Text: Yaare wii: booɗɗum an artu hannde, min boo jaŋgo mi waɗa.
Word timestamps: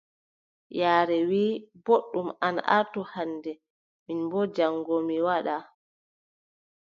Yaare 0.79 1.17
wii: 1.29 1.53
booɗɗum 1.85 2.27
an 2.47 2.55
artu 2.77 3.01
hannde, 3.13 3.51
min 4.05 4.19
boo 4.31 4.45
jaŋgo 4.55 4.95
mi 5.07 5.15
waɗa. 5.27 5.57